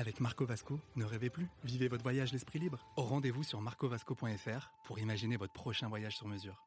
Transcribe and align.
Avec 0.00 0.20
Marco 0.20 0.46
Vasco, 0.46 0.78
ne 0.94 1.04
rêvez 1.04 1.28
plus, 1.28 1.48
vivez 1.64 1.88
votre 1.88 2.04
voyage 2.04 2.32
l'esprit 2.32 2.60
libre. 2.60 2.86
Au 2.96 3.02
rendez-vous 3.02 3.42
sur 3.42 3.60
marcovasco.fr 3.60 4.70
pour 4.84 5.00
imaginer 5.00 5.36
votre 5.36 5.52
prochain 5.52 5.88
voyage 5.88 6.16
sur 6.16 6.28
mesure. 6.28 6.64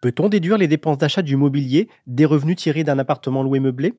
Peut-on 0.00 0.30
déduire 0.30 0.56
les 0.56 0.66
dépenses 0.66 0.96
d'achat 0.96 1.20
du 1.20 1.36
mobilier 1.36 1.90
des 2.06 2.24
revenus 2.24 2.56
tirés 2.56 2.84
d'un 2.84 2.98
appartement 2.98 3.42
loué 3.42 3.60
meublé? 3.60 3.92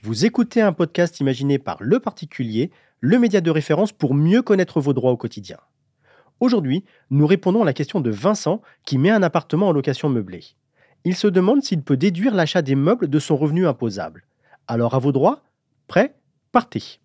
Vous 0.00 0.24
écoutez 0.24 0.62
un 0.62 0.72
podcast 0.72 1.20
imaginé 1.20 1.58
par 1.58 1.76
Le 1.82 2.00
Particulier, 2.00 2.70
le 3.00 3.18
média 3.18 3.42
de 3.42 3.50
référence 3.50 3.92
pour 3.92 4.14
mieux 4.14 4.40
connaître 4.40 4.80
vos 4.80 4.94
droits 4.94 5.12
au 5.12 5.18
quotidien. 5.18 5.58
Aujourd'hui, 6.40 6.82
nous 7.10 7.26
répondons 7.26 7.60
à 7.60 7.66
la 7.66 7.74
question 7.74 8.00
de 8.00 8.10
Vincent 8.10 8.62
qui 8.86 8.96
met 8.96 9.10
un 9.10 9.22
appartement 9.22 9.68
en 9.68 9.72
location 9.72 10.08
meublée. 10.08 10.56
Il 11.04 11.16
se 11.16 11.26
demande 11.26 11.62
s'il 11.62 11.82
peut 11.82 11.96
déduire 11.96 12.34
l'achat 12.34 12.62
des 12.62 12.74
meubles 12.74 13.08
de 13.08 13.18
son 13.18 13.36
revenu 13.36 13.66
imposable. 13.66 14.24
Alors 14.66 14.94
à 14.94 14.98
vos 14.98 15.12
droits 15.12 15.42
Prêt 15.86 16.16
Partez 16.52 17.00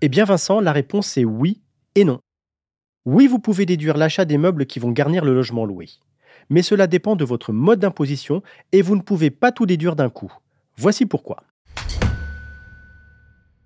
Eh 0.00 0.08
bien 0.08 0.24
Vincent, 0.24 0.60
la 0.60 0.72
réponse 0.72 1.16
est 1.16 1.24
oui 1.24 1.60
et 1.94 2.04
non. 2.04 2.20
Oui, 3.04 3.26
vous 3.26 3.38
pouvez 3.38 3.66
déduire 3.66 3.96
l'achat 3.96 4.24
des 4.24 4.38
meubles 4.38 4.66
qui 4.66 4.78
vont 4.78 4.90
garnir 4.90 5.24
le 5.24 5.34
logement 5.34 5.64
loué. 5.64 5.88
Mais 6.50 6.62
cela 6.62 6.86
dépend 6.86 7.16
de 7.16 7.24
votre 7.24 7.52
mode 7.52 7.80
d'imposition 7.80 8.42
et 8.72 8.82
vous 8.82 8.96
ne 8.96 9.02
pouvez 9.02 9.30
pas 9.30 9.52
tout 9.52 9.66
déduire 9.66 9.96
d'un 9.96 10.10
coup. 10.10 10.32
Voici 10.76 11.06
pourquoi. 11.06 11.44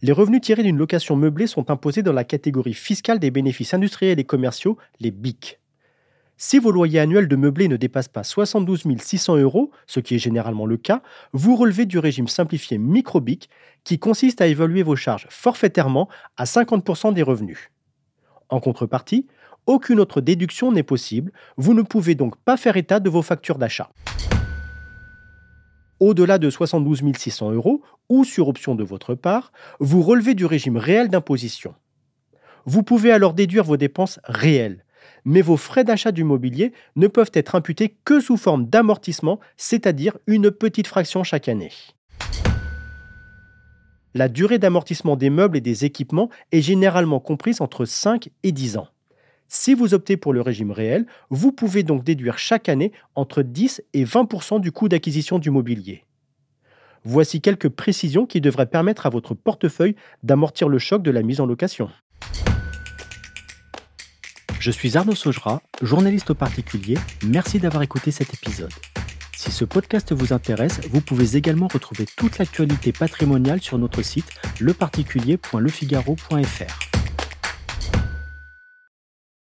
Les 0.00 0.12
revenus 0.12 0.40
tirés 0.40 0.62
d'une 0.62 0.78
location 0.78 1.16
meublée 1.16 1.46
sont 1.46 1.70
imposés 1.70 2.02
dans 2.02 2.12
la 2.12 2.24
catégorie 2.24 2.74
fiscale 2.74 3.18
des 3.18 3.30
bénéfices 3.30 3.74
industriels 3.74 4.20
et 4.20 4.24
commerciaux, 4.24 4.78
les 5.00 5.10
BIC. 5.10 5.58
Si 6.40 6.60
vos 6.60 6.70
loyers 6.70 7.00
annuels 7.00 7.26
de 7.26 7.34
meublé 7.34 7.66
ne 7.66 7.76
dépassent 7.76 8.06
pas 8.06 8.22
72 8.22 8.84
600 8.96 9.38
euros, 9.38 9.72
ce 9.88 9.98
qui 9.98 10.14
est 10.14 10.20
généralement 10.20 10.66
le 10.66 10.76
cas, 10.76 11.02
vous 11.32 11.56
relevez 11.56 11.84
du 11.84 11.98
régime 11.98 12.28
simplifié 12.28 12.78
micro-BIC 12.78 13.50
qui 13.82 13.98
consiste 13.98 14.40
à 14.40 14.46
évaluer 14.46 14.84
vos 14.84 14.94
charges 14.94 15.26
forfaitairement 15.30 16.08
à 16.36 16.44
50% 16.44 17.12
des 17.12 17.24
revenus. 17.24 17.72
En 18.50 18.60
contrepartie, 18.60 19.26
aucune 19.66 19.98
autre 19.98 20.20
déduction 20.20 20.70
n'est 20.70 20.84
possible, 20.84 21.32
vous 21.56 21.74
ne 21.74 21.82
pouvez 21.82 22.14
donc 22.14 22.36
pas 22.36 22.56
faire 22.56 22.76
état 22.76 23.00
de 23.00 23.10
vos 23.10 23.22
factures 23.22 23.58
d'achat. 23.58 23.90
Au-delà 25.98 26.38
de 26.38 26.50
72 26.50 27.02
600 27.16 27.50
euros, 27.50 27.82
ou 28.08 28.24
sur 28.24 28.46
option 28.46 28.76
de 28.76 28.84
votre 28.84 29.16
part, 29.16 29.50
vous 29.80 30.02
relevez 30.02 30.34
du 30.34 30.46
régime 30.46 30.76
réel 30.76 31.08
d'imposition. 31.08 31.74
Vous 32.64 32.84
pouvez 32.84 33.10
alors 33.10 33.34
déduire 33.34 33.64
vos 33.64 33.76
dépenses 33.76 34.20
réelles, 34.22 34.84
mais 35.24 35.42
vos 35.42 35.56
frais 35.56 35.84
d'achat 35.84 36.12
du 36.12 36.24
mobilier 36.24 36.72
ne 36.96 37.06
peuvent 37.06 37.30
être 37.34 37.54
imputés 37.54 37.96
que 38.04 38.20
sous 38.20 38.36
forme 38.36 38.66
d'amortissement, 38.66 39.40
c'est-à-dire 39.56 40.16
une 40.26 40.50
petite 40.50 40.86
fraction 40.86 41.24
chaque 41.24 41.48
année. 41.48 41.72
La 44.14 44.28
durée 44.28 44.58
d'amortissement 44.58 45.16
des 45.16 45.30
meubles 45.30 45.56
et 45.56 45.60
des 45.60 45.84
équipements 45.84 46.30
est 46.50 46.62
généralement 46.62 47.20
comprise 47.20 47.60
entre 47.60 47.84
5 47.84 48.30
et 48.42 48.52
10 48.52 48.78
ans. 48.78 48.88
Si 49.48 49.74
vous 49.74 49.94
optez 49.94 50.16
pour 50.16 50.32
le 50.32 50.42
régime 50.42 50.72
réel, 50.72 51.06
vous 51.30 51.52
pouvez 51.52 51.82
donc 51.82 52.04
déduire 52.04 52.38
chaque 52.38 52.68
année 52.68 52.92
entre 53.14 53.42
10 53.42 53.82
et 53.94 54.04
20% 54.04 54.60
du 54.60 54.72
coût 54.72 54.88
d'acquisition 54.88 55.38
du 55.38 55.50
mobilier. 55.50 56.04
Voici 57.04 57.40
quelques 57.40 57.68
précisions 57.68 58.26
qui 58.26 58.40
devraient 58.40 58.66
permettre 58.66 59.06
à 59.06 59.10
votre 59.10 59.34
portefeuille 59.34 59.94
d'amortir 60.22 60.68
le 60.68 60.78
choc 60.78 61.02
de 61.02 61.10
la 61.10 61.22
mise 61.22 61.40
en 61.40 61.46
location. 61.46 61.88
Je 64.68 64.72
suis 64.74 64.98
Arnaud 64.98 65.14
Saugera, 65.14 65.62
journaliste 65.80 66.28
au 66.28 66.34
particulier. 66.34 66.98
Merci 67.26 67.58
d'avoir 67.58 67.82
écouté 67.82 68.10
cet 68.10 68.34
épisode. 68.34 68.68
Si 69.34 69.50
ce 69.50 69.64
podcast 69.64 70.12
vous 70.12 70.34
intéresse, 70.34 70.80
vous 70.90 71.00
pouvez 71.00 71.38
également 71.38 71.68
retrouver 71.68 72.04
toute 72.18 72.36
l'actualité 72.36 72.92
patrimoniale 72.92 73.62
sur 73.62 73.78
notre 73.78 74.02
site 74.02 74.28
leparticulier.lefigaro.fr. 74.60 76.87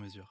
mesure. 0.00 0.26